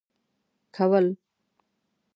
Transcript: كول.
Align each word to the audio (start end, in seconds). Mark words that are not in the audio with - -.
كول. 0.75 1.07